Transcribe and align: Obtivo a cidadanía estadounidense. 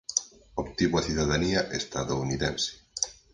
Obtivo 0.63 0.95
a 0.97 1.05
cidadanía 1.07 1.61
estadounidense. 1.79 2.71